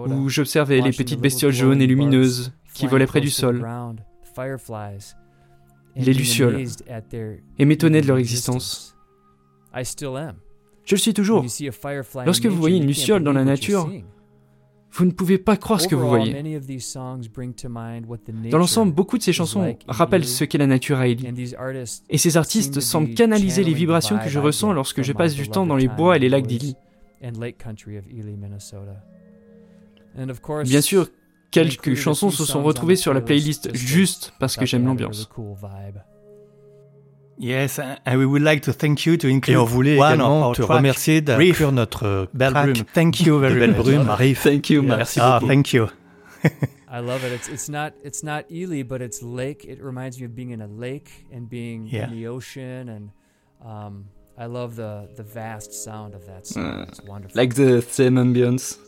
où 0.07 0.29
j'observais 0.29 0.81
les 0.81 0.91
petites 0.93 1.21
bestioles 1.21 1.53
jaunes 1.53 1.81
et 1.81 1.87
lumineuses 1.87 2.53
qui 2.73 2.87
volaient 2.87 3.07
près 3.07 3.21
du 3.21 3.31
sol, 3.31 3.65
les 5.97 6.13
lucioles, 6.13 6.65
et 7.59 7.65
m'étonnais 7.65 8.01
de 8.01 8.07
leur 8.09 8.19
existence. 8.19 8.97
Je 10.87 10.95
le 10.95 11.01
suis 11.01 11.15
toujours. 11.15 11.45
Lorsque 12.27 12.47
vous 12.47 12.57
voyez 12.57 12.77
une 12.77 12.87
luciole 12.87 13.23
dans 13.23 13.33
la 13.33 13.45
nature, 13.45 13.91
vous 14.95 15.05
ne 15.05 15.11
pouvez 15.11 15.39
pas 15.39 15.57
croire 15.57 15.81
ce 15.81 15.89
que 15.89 15.97
vous 15.97 16.09
voyez. 16.09 16.33
Dans 18.51 18.59
l'ensemble, 18.59 18.93
beaucoup 18.93 19.19
de 19.19 19.23
ces 19.25 19.33
chansons 19.33 19.77
rappellent 19.89 20.25
ce 20.25 20.45
qu'est 20.45 20.59
la 20.59 20.69
nature 20.69 20.99
à 20.99 21.09
Ely. 21.09 21.27
Et 22.09 22.19
ces 22.19 22.37
artistes 22.37 22.81
semblent 22.81 23.15
canaliser 23.15 23.65
les 23.65 23.75
vibrations 23.75 24.19
que 24.19 24.29
je 24.29 24.39
ressens 24.39 24.73
lorsque 24.73 25.03
je 25.03 25.13
passe 25.13 25.35
du 25.35 25.49
temps 25.49 25.67
dans 25.67 25.77
les 25.77 25.89
bois 25.89 26.17
et 26.17 26.21
les 26.21 26.29
lacs 26.29 26.47
d'Ely. 26.47 26.77
Bien 30.65 30.81
sûr, 30.81 31.09
quelques 31.51 31.95
chansons 31.95 32.31
se 32.31 32.45
sont 32.45 32.63
retrouvées 32.63 32.97
sur 32.97 33.13
la 33.13 33.21
playlist 33.21 33.75
juste 33.75 34.33
parce 34.39 34.57
que 34.57 34.65
j'aime 34.65 34.87
l'ambiance. 34.87 35.29
Yes, 37.39 37.79
and 37.79 38.19
we 38.19 38.27
would 38.27 38.43
like 38.43 38.63
to 38.63 38.73
thank 38.73 39.07
you 39.07 39.17
to 39.17 39.29
include 39.29 39.57
Et 39.57 39.59
on 39.59 39.65
voulait 39.65 39.97
également 39.97 40.53
te 40.53 40.63
remercier 40.63 41.21
d'inclure 41.21 41.73
notre 41.73 42.29
belle 42.33 42.53
brume. 42.53 42.85
Thank 42.93 43.21
you 43.21 43.39
very 43.39 43.55
much. 43.55 43.61
Belle 43.61 43.83
brume, 43.83 44.11
Riff. 44.11 44.43
Thank 44.45 44.71
you, 44.71 44.83
yeah. 44.83 44.97
merci 44.97 45.21
ah, 45.21 45.41
beaucoup. 45.41 45.49
thank 45.49 45.73
you. 45.73 45.89
I 46.89 47.01
love 47.01 47.25
it. 47.25 47.33
It's 47.33 47.49
it's 47.49 47.69
not 47.69 47.93
it's 48.05 48.23
not 48.23 48.45
Ely, 48.53 48.85
but 48.85 49.03
it's 49.03 49.21
lake. 49.21 49.65
It 49.65 49.83
reminds 49.83 50.21
me 50.21 50.27
of 50.27 50.35
being 50.37 50.51
in 50.51 50.61
a 50.61 50.69
lake 50.69 51.27
and 51.33 51.49
being 51.49 51.89
yeah. 51.89 52.05
in 52.05 52.13
the 52.13 52.29
ocean, 52.29 52.89
and 52.89 53.11
um, 53.65 54.05
I 54.39 54.47
love 54.47 54.77
the 54.77 55.09
the 55.17 55.25
vast 55.25 55.73
sound 55.73 56.15
of 56.15 56.25
that 56.27 56.47
song. 56.47 56.65
Uh, 56.65 56.87
it's 56.89 57.03
wonderful. 57.03 57.37
Like 57.37 57.55
the 57.55 57.83
same 57.83 58.15
ambience. 58.15 58.79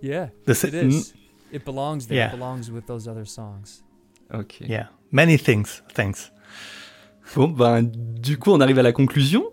Yeah, 0.00 0.28
the 0.44 0.52
it 0.52 0.74
is. 0.74 1.12
Mm. 1.12 1.16
It 1.50 1.64
belongs 1.64 2.06
there. 2.06 2.18
Yeah. 2.18 2.28
It 2.28 2.38
belongs 2.38 2.70
with 2.70 2.86
those 2.86 3.08
other 3.08 3.24
songs. 3.24 3.82
Okay. 4.32 4.66
Yeah, 4.68 4.86
many 5.10 5.36
things. 5.36 5.82
Thanks. 5.90 6.30
Bon, 7.36 7.48
ben, 7.48 7.82
du 7.82 8.38
coup, 8.38 8.50
on 8.50 8.60
arrive 8.60 8.78
à 8.78 8.82
la 8.82 8.92
conclusion, 8.92 9.44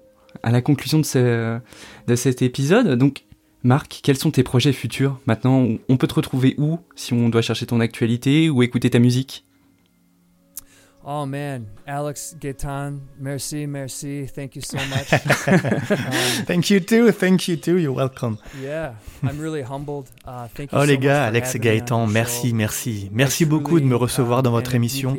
à 0.43 0.51
la 0.51 0.61
conclusion 0.61 0.99
de, 0.99 1.05
ce, 1.05 1.59
de 2.07 2.15
cet 2.15 2.41
épisode. 2.41 2.97
Donc, 2.97 3.23
Marc, 3.63 3.99
quels 4.03 4.17
sont 4.17 4.31
tes 4.31 4.43
projets 4.43 4.73
futurs 4.73 5.19
Maintenant, 5.25 5.67
on 5.87 5.97
peut 5.97 6.07
te 6.07 6.15
retrouver 6.15 6.55
où 6.57 6.79
si 6.95 7.13
on 7.13 7.29
doit 7.29 7.41
chercher 7.41 7.65
ton 7.65 7.79
actualité 7.79 8.49
ou 8.49 8.63
écouter 8.63 8.89
ta 8.89 8.99
musique? 8.99 9.45
Oh 11.03 11.25
man, 11.25 11.65
Alex 11.87 12.35
Gaetan, 12.39 12.99
merci, 13.19 13.65
merci. 13.65 14.27
Thank 14.35 14.55
you 14.55 14.61
so 14.61 14.77
much. 14.77 15.11
um, 15.47 16.45
thank 16.45 16.69
you 16.69 16.79
too. 16.79 17.11
Thank 17.11 17.47
you 17.47 17.57
too. 17.57 17.77
You're 17.79 17.91
welcome. 17.91 18.37
Yeah, 18.61 18.93
I'm 19.23 19.39
really 19.39 19.63
humbled. 19.63 20.05
Uh, 20.23 20.47
thank 20.53 20.71
you 20.71 20.77
oh 20.77 20.81
so 20.81 20.87
les 20.87 20.99
gars, 20.99 21.25
Alex 21.25 21.55
et 21.55 21.59
Gaëtan, 21.59 22.05
merci, 22.05 22.53
merci. 22.53 23.09
Merci 23.11 23.45
beaucoup 23.45 23.79
de 23.79 23.85
me 23.85 23.95
recevoir 23.95 24.43
dans 24.43 24.51
votre 24.51 24.75
émission. 24.75 25.17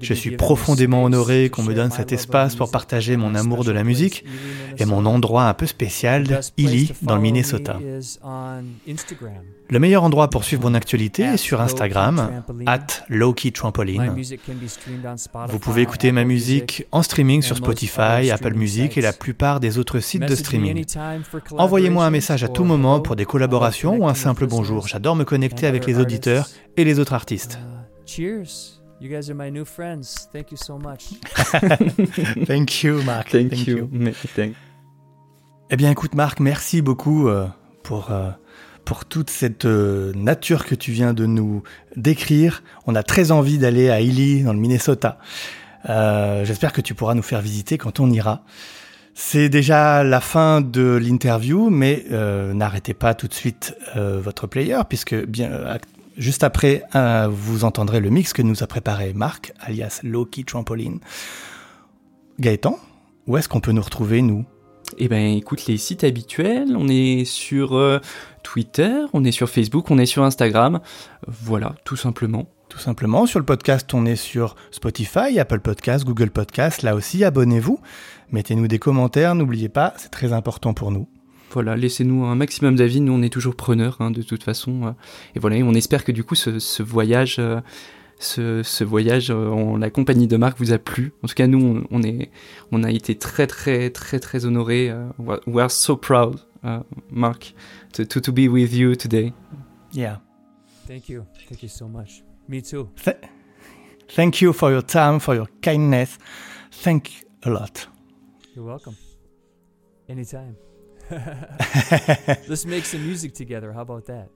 Je 0.00 0.14
suis 0.14 0.36
profondément 0.36 1.02
honoré 1.02 1.50
qu'on 1.50 1.64
me 1.64 1.74
donne 1.74 1.90
cet 1.90 2.12
espace 2.12 2.54
pour 2.54 2.70
partager 2.70 3.16
mon 3.16 3.34
amour 3.34 3.64
de 3.64 3.72
la 3.72 3.82
musique 3.82 4.24
et 4.78 4.84
mon 4.84 5.04
endroit 5.04 5.48
un 5.48 5.54
peu 5.54 5.66
spécial, 5.66 6.42
Illy, 6.56 6.92
dans 7.02 7.16
le 7.16 7.22
Minnesota. 7.22 7.80
Le 9.70 9.78
meilleur 9.78 10.04
endroit 10.04 10.28
pour 10.28 10.44
suivre 10.44 10.62
mon 10.62 10.74
actualité 10.74 11.22
est 11.22 11.36
sur 11.36 11.60
Instagram, 11.60 12.42
at 12.66 12.86
Trampoline. 13.54 14.14
Vous 15.48 15.58
pouvez 15.58 15.82
écouter 15.82 16.12
ma 16.12 16.24
musique 16.24 16.86
en 16.92 17.02
streaming 17.02 17.42
sur 17.42 17.56
Spotify, 17.56 18.30
Apple 18.30 18.54
Music 18.54 18.98
et 18.98 19.00
la 19.00 19.12
plupart 19.12 19.60
des 19.60 19.78
autres 19.78 20.00
sites 20.00 20.26
de 20.26 20.34
streaming. 20.34 20.84
Envoyez-moi 21.52 22.04
un 22.04 22.10
message 22.10 22.44
à 22.44 22.48
tout 22.48 22.64
moment 22.64 23.00
pour 23.00 23.16
des 23.16 23.24
collaborations 23.24 23.96
ou 23.96 24.06
un 24.06 24.14
simple 24.14 24.46
bonjour. 24.46 24.86
J'adore 24.86 25.16
me 25.16 25.24
connecter 25.24 25.66
avec 25.66 25.86
les 25.86 25.98
auditeurs 25.98 26.48
et 26.76 26.84
les 26.84 26.98
autres 26.98 27.14
artistes. 27.14 27.58
Cheers. 28.06 28.80
You 29.00 29.08
guys 29.10 29.28
are 29.28 29.34
my 29.34 29.50
new 29.50 29.64
friends. 29.64 30.28
Thank 30.32 30.50
you 30.52 30.56
so 30.56 30.78
much. 30.78 31.14
Thank 32.46 32.84
you, 32.84 33.02
Mark. 33.02 33.30
Thank, 33.30 33.66
you. 33.66 33.90
Eh 35.68 35.76
bien, 35.76 35.90
écoute, 35.90 36.14
Marc, 36.14 36.40
merci 36.40 36.80
beaucoup 36.80 37.28
euh, 37.28 37.46
pour 37.82 38.12
euh, 38.12 38.30
pour 38.84 39.04
toute 39.04 39.30
cette 39.30 39.64
euh, 39.64 40.12
nature 40.14 40.64
que 40.64 40.74
tu 40.74 40.92
viens 40.92 41.14
de 41.14 41.26
nous 41.26 41.62
décrire. 41.96 42.62
On 42.86 42.94
a 42.94 43.02
très 43.02 43.30
envie 43.30 43.58
d'aller 43.58 43.90
à 43.90 44.00
Ely, 44.00 44.42
dans 44.42 44.52
le 44.52 44.58
Minnesota. 44.58 45.18
Euh, 45.88 46.44
J'espère 46.44 46.72
que 46.72 46.80
tu 46.80 46.94
pourras 46.94 47.14
nous 47.14 47.22
faire 47.22 47.40
visiter 47.40 47.78
quand 47.78 48.00
on 48.00 48.10
ira. 48.10 48.44
C'est 49.14 49.48
déjà 49.48 50.02
la 50.02 50.20
fin 50.20 50.60
de 50.60 50.98
l'interview, 51.00 51.70
mais 51.70 52.04
euh, 52.10 52.52
n'arrêtez 52.52 52.94
pas 52.94 53.14
tout 53.14 53.28
de 53.28 53.34
suite 53.34 53.76
votre 53.94 54.48
player, 54.48 54.80
puisque 54.88 55.14
bien 55.14 55.78
juste 56.16 56.42
après, 56.42 56.82
vous 57.30 57.64
entendrez 57.64 58.00
le 58.00 58.10
mix 58.10 58.32
que 58.32 58.42
nous 58.42 58.64
a 58.64 58.66
préparé 58.66 59.12
Marc, 59.12 59.52
alias 59.60 60.00
Loki 60.02 60.44
Trampoline. 60.44 60.98
Gaëtan, 62.40 62.76
où 63.28 63.36
est-ce 63.36 63.48
qu'on 63.48 63.60
peut 63.60 63.70
nous 63.70 63.82
retrouver, 63.82 64.20
nous? 64.20 64.44
Eh 64.98 65.08
ben, 65.08 65.36
écoute, 65.36 65.66
les 65.66 65.76
sites 65.76 66.04
habituels, 66.04 66.76
on 66.76 66.88
est 66.88 67.24
sur 67.24 67.76
euh, 67.76 68.00
Twitter, 68.42 68.94
on 69.12 69.24
est 69.24 69.32
sur 69.32 69.48
Facebook, 69.48 69.90
on 69.90 69.98
est 69.98 70.06
sur 70.06 70.22
Instagram. 70.22 70.80
Voilà, 71.26 71.74
tout 71.84 71.96
simplement. 71.96 72.48
Tout 72.68 72.78
simplement, 72.78 73.26
sur 73.26 73.38
le 73.38 73.44
podcast, 73.44 73.92
on 73.94 74.04
est 74.04 74.16
sur 74.16 74.56
Spotify, 74.70 75.38
Apple 75.38 75.60
Podcast, 75.60 76.04
Google 76.04 76.30
Podcast. 76.30 76.82
Là 76.82 76.94
aussi, 76.94 77.22
abonnez-vous. 77.22 77.78
Mettez-nous 78.32 78.66
des 78.66 78.78
commentaires, 78.78 79.34
n'oubliez 79.34 79.68
pas, 79.68 79.94
c'est 79.96 80.10
très 80.10 80.32
important 80.32 80.74
pour 80.74 80.90
nous. 80.90 81.06
Voilà, 81.52 81.76
laissez-nous 81.76 82.24
un 82.24 82.34
maximum 82.34 82.74
d'avis, 82.74 83.00
nous 83.00 83.12
on 83.12 83.22
est 83.22 83.32
toujours 83.32 83.54
preneurs 83.54 83.98
hein, 84.00 84.10
de 84.10 84.22
toute 84.22 84.42
façon. 84.42 84.94
Et 85.36 85.38
voilà, 85.38 85.56
on 85.58 85.74
espère 85.74 86.02
que 86.04 86.10
du 86.10 86.24
coup 86.24 86.34
ce, 86.34 86.82
voyage 86.82 87.36
euh, 87.38 87.60
ce, 88.24 88.84
voyage 88.84 89.30
euh, 89.30 89.50
en 89.50 89.76
la 89.76 89.90
compagnie 89.90 90.26
de 90.26 90.36
Marc 90.36 90.58
vous 90.58 90.72
a 90.72 90.78
plu. 90.78 91.12
En 91.22 91.28
tout 91.28 91.34
cas, 91.34 91.46
nous, 91.46 91.84
on, 91.90 92.02
est, 92.02 92.30
on 92.72 92.82
a 92.82 92.90
été 92.90 93.16
très, 93.16 93.46
très, 93.46 93.90
très, 93.90 94.20
très 94.20 94.44
honorés. 94.46 94.90
Uh, 94.90 95.38
we 95.46 95.62
are 95.62 95.70
so 95.70 95.96
proud, 95.96 96.40
uh, 96.64 96.80
Mark, 97.10 97.54
to, 97.92 98.04
to, 98.04 98.20
to, 98.20 98.32
be 98.32 98.48
with 98.48 98.72
you 98.72 98.96
today. 98.96 99.32
Yeah. 99.92 100.18
Thank 100.86 101.08
you. 101.08 101.24
Thank 101.48 101.62
you 101.62 101.68
so 101.68 101.86
much. 101.86 102.22
Me 102.48 102.60
too. 102.60 102.88
thank 104.08 104.40
you 104.40 104.52
for 104.52 104.70
your 104.70 104.82
time, 104.82 105.18
for 105.18 105.34
your 105.34 105.48
kindness. 105.62 106.18
Thank 106.70 107.10
you 107.10 107.28
a 107.44 107.50
lot. 107.50 107.86
You're 108.54 108.66
welcome. 108.66 108.96
Anytime. 110.08 110.56
Let's 111.10 112.66
make 112.66 112.84
some 112.84 113.02
music 113.04 113.34
together. 113.34 113.72
How 113.72 113.82
about 113.82 114.06
that? 114.06 114.28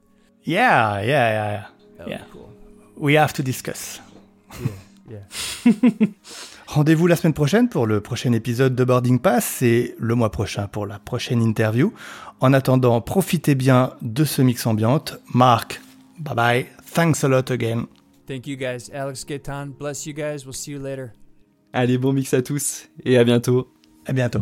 Yeah, 0.42 1.00
yeah, 1.00 1.06
yeah, 1.06 1.66
yeah. 1.98 2.06
yeah. 2.06 2.24
Cool. 2.32 2.57
We 2.98 3.16
have 3.16 3.32
to 3.34 3.42
discuss. 3.42 4.00
Rendez-vous 6.66 7.06
la 7.06 7.16
semaine 7.16 7.32
prochaine 7.32 7.68
pour 7.68 7.86
le 7.86 8.00
prochain 8.00 8.32
épisode 8.32 8.74
de 8.74 8.84
Boarding 8.84 9.20
Pass 9.20 9.62
et 9.62 9.94
le 9.98 10.14
mois 10.14 10.30
prochain 10.30 10.66
pour 10.66 10.86
la 10.86 10.98
prochaine 10.98 11.40
interview. 11.42 11.92
En 12.40 12.52
attendant, 12.52 13.00
profitez 13.00 13.54
bien 13.54 13.94
de 14.02 14.24
ce 14.24 14.42
mix 14.42 14.66
ambiante. 14.66 15.18
Marc, 15.32 15.80
bye 16.18 16.34
bye. 16.34 16.66
Thanks 16.92 17.24
a 17.24 17.28
lot 17.28 17.50
again. 17.50 17.86
Thank 18.26 18.46
you 18.46 18.56
guys. 18.56 18.90
Alex 18.92 19.24
Gaetan, 19.24 19.68
bless 19.78 20.04
you 20.04 20.12
guys. 20.12 20.44
We'll 20.44 20.52
see 20.52 20.72
you 20.72 20.78
later. 20.78 21.12
Allez, 21.72 21.98
bon 21.98 22.12
mix 22.12 22.34
à 22.34 22.42
tous 22.42 22.88
et 23.04 23.16
à 23.16 23.24
bientôt. 23.24 23.72
À 24.06 24.12
bientôt. 24.12 24.40